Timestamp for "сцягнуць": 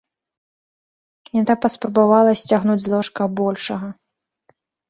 2.41-2.81